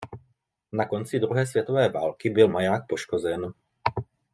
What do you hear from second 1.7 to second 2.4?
války